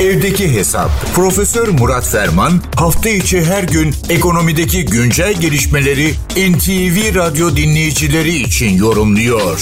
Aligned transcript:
Evdeki 0.00 0.44
Hesap. 0.54 0.90
Profesör 1.16 1.68
Murat 1.80 2.06
Ferman 2.12 2.50
hafta 2.76 3.08
içi 3.08 3.38
her 3.44 3.64
gün 3.76 3.88
ekonomideki 4.16 4.84
güncel 4.84 5.34
gelişmeleri 5.40 6.08
NTV 6.50 6.96
Radyo 7.20 7.46
dinleyicileri 7.56 8.34
için 8.46 8.70
yorumluyor. 8.84 9.58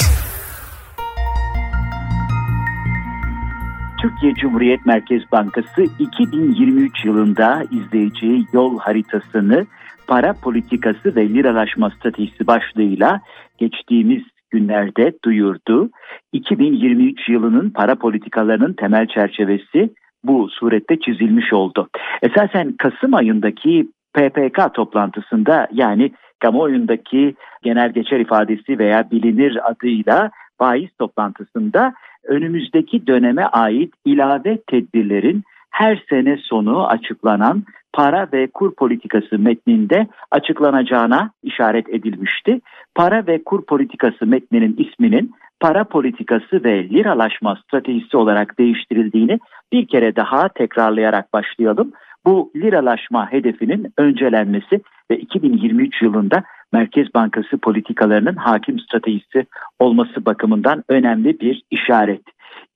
Türkiye 4.03 4.35
Cumhuriyet 4.35 4.87
Merkez 4.87 5.23
Bankası 5.33 5.83
2023 5.99 7.05
yılında 7.05 7.65
izleyeceği 7.71 8.47
yol 8.53 8.79
haritasını 8.79 9.67
para 10.07 10.33
politikası 10.33 11.17
ve 11.17 11.29
liralaşma 11.29 11.91
stratejisi 11.91 12.47
başlığıyla 12.47 13.21
geçtiğimiz 13.59 14.23
günlerde 14.51 15.13
duyurdu. 15.25 15.91
2023 16.33 17.29
yılının 17.29 17.71
para 17.71 17.95
politikalarının 17.95 18.73
temel 18.73 19.07
çerçevesi 19.07 19.91
bu 20.25 20.49
surette 20.49 21.01
çizilmiş 21.01 21.53
oldu. 21.53 21.89
Esasen 22.23 22.73
Kasım 22.73 23.15
ayındaki 23.15 23.89
PPK 24.15 24.75
toplantısında 24.75 25.69
yani 25.73 26.13
kamuoyundaki 26.41 27.35
genel 27.63 27.93
geçer 27.93 28.21
ifadesi 28.21 28.79
veya 28.79 29.11
bilinir 29.11 29.71
adıyla 29.71 30.31
faiz 30.59 30.91
toplantısında 30.99 31.95
önümüzdeki 32.25 33.07
döneme 33.07 33.45
ait 33.45 33.95
ilave 34.05 34.59
tedbirlerin 34.67 35.43
her 35.71 36.05
sene 36.11 36.37
sonu 36.37 36.87
açıklanan 36.87 37.65
para 37.93 38.29
ve 38.33 38.47
kur 38.47 38.75
politikası 38.75 39.39
metninde 39.39 40.07
açıklanacağına 40.31 41.31
işaret 41.43 41.89
edilmişti. 41.89 42.61
Para 42.95 43.27
ve 43.27 43.43
kur 43.45 43.65
politikası 43.67 44.27
metninin 44.27 44.77
isminin 44.79 45.33
para 45.61 45.85
politikası 45.85 46.65
ve 46.65 46.89
liralaşma 46.89 47.57
stratejisi 47.65 48.17
olarak 48.17 48.59
değiştirildiğini 48.59 49.39
bir 49.73 49.87
kere 49.87 50.17
daha 50.17 50.49
tekrarlayarak 50.49 51.33
başlayalım. 51.33 51.93
Bu 52.27 52.53
liralaşma 52.57 53.33
hedefinin 53.33 53.93
öncelenmesi 53.99 54.81
ve 55.11 55.19
2023 55.19 56.03
yılında 56.03 56.43
Merkez 56.73 57.15
Bankası 57.15 57.59
politikalarının 57.59 58.35
hakim 58.37 58.79
stratejisi 58.79 59.47
olması 59.79 60.27
bakımından 60.27 60.85
önemli 60.89 61.41
bir 61.41 61.63
işaret. 61.71 62.23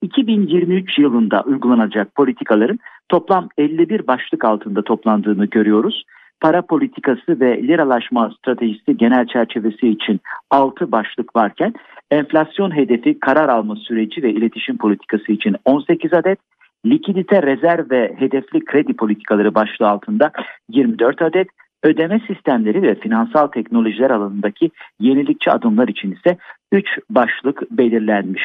2023 0.01 0.99
yılında 0.99 1.41
uygulanacak 1.41 2.15
politikaların 2.15 2.79
toplam 3.09 3.49
51 3.57 4.07
başlık 4.07 4.45
altında 4.45 4.81
toplandığını 4.81 5.45
görüyoruz. 5.45 6.03
Para 6.41 6.61
politikası 6.61 7.39
ve 7.39 7.63
liralaşma 7.63 8.31
stratejisi 8.39 8.97
genel 8.97 9.27
çerçevesi 9.27 9.87
için 9.87 10.19
6 10.51 10.91
başlık 10.91 11.35
varken 11.35 11.73
enflasyon 12.11 12.75
hedefi 12.75 13.19
karar 13.19 13.49
alma 13.49 13.75
süreci 13.75 14.23
ve 14.23 14.31
iletişim 14.31 14.77
politikası 14.77 15.31
için 15.31 15.55
18 15.65 16.13
adet, 16.13 16.39
likidite 16.85 17.43
rezerv 17.43 17.89
ve 17.89 18.15
hedefli 18.17 18.65
kredi 18.65 18.93
politikaları 18.93 19.55
başlığı 19.55 19.89
altında 19.89 20.31
24 20.69 21.21
adet, 21.21 21.47
ödeme 21.83 22.21
sistemleri 22.27 22.81
ve 22.81 22.95
finansal 22.95 23.47
teknolojiler 23.47 24.09
alanındaki 24.09 24.71
yenilikçi 24.99 25.51
adımlar 25.51 25.87
için 25.87 26.11
ise 26.11 26.37
3 26.71 26.85
başlık 27.09 27.71
belirlenmiş. 27.71 28.43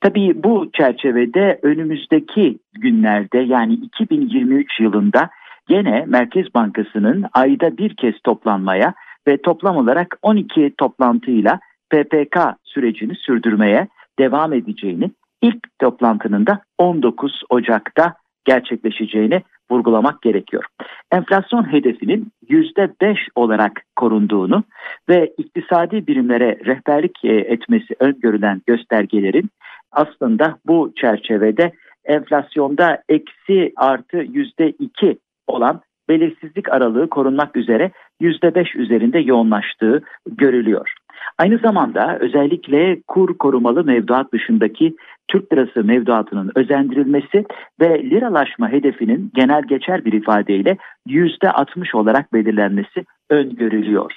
Tabii 0.00 0.42
bu 0.44 0.70
çerçevede 0.72 1.58
önümüzdeki 1.62 2.58
günlerde 2.74 3.38
yani 3.38 3.74
2023 3.74 4.80
yılında 4.80 5.30
gene 5.68 6.04
Merkez 6.06 6.54
Bankası'nın 6.54 7.24
ayda 7.32 7.78
bir 7.78 7.96
kez 7.96 8.14
toplanmaya 8.24 8.94
ve 9.28 9.42
toplam 9.42 9.76
olarak 9.76 10.18
12 10.22 10.74
toplantıyla 10.78 11.60
PPK 11.90 12.38
sürecini 12.64 13.14
sürdürmeye 13.16 13.88
devam 14.18 14.52
edeceğini 14.52 15.10
ilk 15.42 15.78
toplantının 15.78 16.46
da 16.46 16.60
19 16.78 17.42
Ocak'ta 17.50 18.14
gerçekleşeceğini 18.44 19.42
vurgulamak 19.70 20.22
gerekiyor. 20.22 20.64
Enflasyon 21.12 21.72
hedefinin 21.72 22.32
%5 22.48 23.16
olarak 23.34 23.82
korunduğunu 23.96 24.64
ve 25.08 25.32
iktisadi 25.38 26.06
birimlere 26.06 26.58
rehberlik 26.66 27.24
e, 27.24 27.28
etmesi 27.28 27.94
öngörülen 28.00 28.62
göstergelerin 28.66 29.50
aslında 29.92 30.58
bu 30.66 30.92
çerçevede 30.96 31.72
enflasyonda 32.04 33.02
eksi 33.08 33.72
artı 33.76 34.16
%2 34.16 35.16
olan 35.46 35.80
belirsizlik 36.08 36.72
aralığı 36.72 37.08
korunmak 37.08 37.56
üzere 37.56 37.90
%5 38.20 38.78
üzerinde 38.78 39.18
yoğunlaştığı 39.18 40.02
görülüyor. 40.26 40.92
Aynı 41.38 41.58
zamanda 41.58 42.18
özellikle 42.20 43.02
kur 43.08 43.38
korumalı 43.38 43.84
mevduat 43.84 44.32
dışındaki 44.32 44.96
Türk 45.28 45.52
lirası 45.52 45.84
mevduatının 45.84 46.52
özendirilmesi 46.54 47.44
ve 47.80 48.02
liralaşma 48.10 48.68
hedefinin 48.72 49.30
genel 49.34 49.62
geçer 49.62 50.04
bir 50.04 50.12
ifadeyle 50.12 50.76
%60 51.06 51.96
olarak 51.96 52.32
belirlenmesi 52.32 53.04
öngörülüyor. 53.30 54.12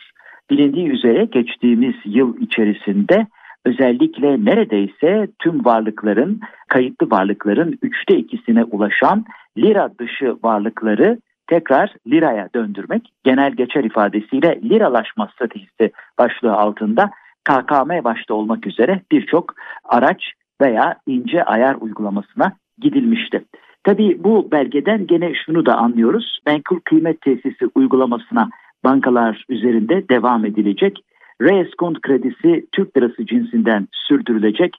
Bilindiği 0.49 0.89
üzere 0.89 1.25
geçtiğimiz 1.25 1.95
yıl 2.05 2.37
içerisinde 2.41 3.27
özellikle 3.69 4.45
neredeyse 4.45 5.27
tüm 5.39 5.65
varlıkların, 5.65 6.39
kayıtlı 6.67 7.09
varlıkların 7.11 7.79
üçte 7.81 8.17
ikisine 8.17 8.63
ulaşan 8.63 9.25
lira 9.57 9.89
dışı 9.99 10.37
varlıkları 10.43 11.17
tekrar 11.47 11.95
liraya 12.07 12.49
döndürmek 12.55 13.01
genel 13.23 13.51
geçer 13.51 13.83
ifadesiyle 13.83 14.59
liralaşma 14.63 15.29
stratejisi 15.33 15.91
başlığı 16.19 16.53
altında 16.53 17.09
KKM 17.49 18.03
başta 18.03 18.33
olmak 18.33 18.67
üzere 18.67 19.01
birçok 19.11 19.53
araç 19.83 20.23
veya 20.61 20.95
ince 21.07 21.43
ayar 21.43 21.75
uygulamasına 21.79 22.53
gidilmişti. 22.77 23.43
Tabii 23.83 24.23
bu 24.23 24.51
belgeden 24.51 25.07
gene 25.07 25.33
şunu 25.45 25.65
da 25.65 25.77
anlıyoruz. 25.77 26.39
Menkul 26.45 26.79
kıymet 26.79 27.21
tesisi 27.21 27.65
uygulamasına 27.75 28.49
bankalar 28.83 29.45
üzerinde 29.49 30.09
devam 30.09 30.45
edilecek. 30.45 30.99
Reeskont 31.41 32.01
kredisi 32.01 32.65
Türk 32.71 32.97
lirası 32.97 33.25
cinsinden 33.25 33.87
sürdürülecek. 33.91 34.77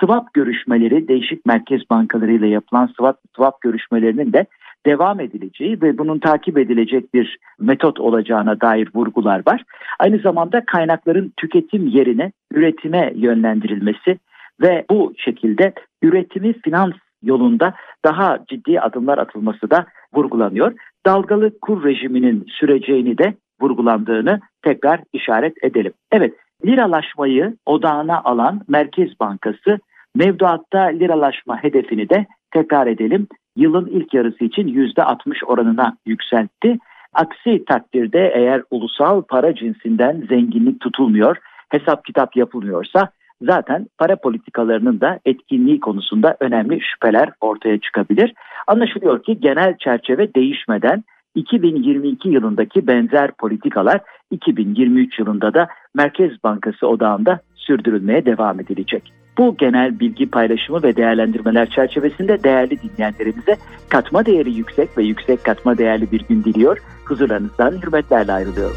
Swap 0.00 0.34
görüşmeleri 0.34 1.08
değişik 1.08 1.46
merkez 1.46 1.80
bankalarıyla 1.90 2.46
yapılan 2.46 2.86
swap, 2.86 3.18
swap 3.36 3.60
görüşmelerinin 3.60 4.32
de 4.32 4.46
devam 4.86 5.20
edileceği 5.20 5.82
ve 5.82 5.98
bunun 5.98 6.18
takip 6.18 6.58
edilecek 6.58 7.14
bir 7.14 7.38
metot 7.58 8.00
olacağına 8.00 8.60
dair 8.60 8.88
vurgular 8.94 9.42
var. 9.46 9.64
Aynı 9.98 10.18
zamanda 10.18 10.64
kaynakların 10.64 11.32
tüketim 11.36 11.86
yerine 11.86 12.32
üretime 12.52 13.12
yönlendirilmesi 13.16 14.18
ve 14.60 14.84
bu 14.90 15.12
şekilde 15.16 15.72
üretimi 16.02 16.52
finans 16.52 16.94
yolunda 17.22 17.74
daha 18.04 18.38
ciddi 18.48 18.80
adımlar 18.80 19.18
atılması 19.18 19.70
da 19.70 19.86
vurgulanıyor. 20.14 20.72
Dalgalı 21.06 21.60
kur 21.60 21.84
rejiminin 21.84 22.46
süreceğini 22.48 23.18
de 23.18 23.34
vurgulandığını 23.60 24.40
tekrar 24.62 25.00
işaret 25.12 25.64
edelim. 25.64 25.92
Evet, 26.12 26.34
liralaşmayı 26.66 27.56
odağına 27.66 28.20
alan 28.24 28.60
Merkez 28.68 29.20
Bankası 29.20 29.78
mevduatta 30.14 30.80
liralaşma 30.80 31.62
hedefini 31.62 32.08
de 32.08 32.26
tekrar 32.50 32.86
edelim 32.86 33.26
yılın 33.56 33.86
ilk 33.86 34.14
yarısı 34.14 34.44
için 34.44 34.68
%60 34.68 35.44
oranına 35.44 35.96
yükseltti. 36.06 36.78
Aksi 37.12 37.64
takdirde 37.64 38.32
eğer 38.34 38.62
ulusal 38.70 39.22
para 39.22 39.54
cinsinden 39.54 40.26
zenginlik 40.28 40.80
tutulmuyor, 40.80 41.36
hesap 41.68 42.04
kitap 42.04 42.36
yapılmıyorsa 42.36 43.08
zaten 43.42 43.86
para 43.98 44.16
politikalarının 44.16 45.00
da 45.00 45.18
etkinliği 45.24 45.80
konusunda 45.80 46.36
önemli 46.40 46.80
şüpheler 46.80 47.30
ortaya 47.40 47.80
çıkabilir. 47.80 48.34
Anlaşılıyor 48.66 49.22
ki 49.22 49.40
genel 49.40 49.76
çerçeve 49.78 50.34
değişmeden 50.34 51.04
2022 51.38 52.28
yılındaki 52.28 52.86
benzer 52.86 53.30
politikalar 53.32 54.00
2023 54.30 55.18
yılında 55.18 55.54
da 55.54 55.68
Merkez 55.94 56.30
Bankası 56.44 56.86
odağında 56.86 57.40
sürdürülmeye 57.54 58.26
devam 58.26 58.60
edilecek. 58.60 59.12
Bu 59.38 59.56
genel 59.56 60.00
bilgi 60.00 60.30
paylaşımı 60.30 60.82
ve 60.82 60.96
değerlendirmeler 60.96 61.70
çerçevesinde 61.70 62.42
değerli 62.42 62.78
dinleyenlerimize 62.82 63.56
katma 63.88 64.26
değeri 64.26 64.52
yüksek 64.52 64.98
ve 64.98 65.04
yüksek 65.04 65.44
katma 65.44 65.78
değerli 65.78 66.12
bir 66.12 66.20
gün 66.20 66.44
diliyor. 66.44 66.78
Huzurlarınızdan 67.04 67.72
hürmetlerle 67.82 68.32
ayrılıyorum. 68.32 68.76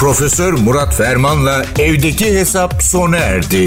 Profesör 0.00 0.52
Murat 0.52 0.94
Ferman'la 0.94 1.62
evdeki 1.78 2.24
hesap 2.24 2.82
sona 2.82 3.16
erdi. 3.16 3.66